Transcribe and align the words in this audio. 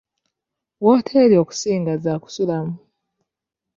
Wooteeri 0.83 1.35
okusinga 1.43 1.93
za 2.03 2.13
kusulamu. 2.23 2.75